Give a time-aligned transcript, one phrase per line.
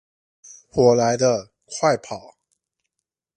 [0.67, 2.35] 火來了，快跑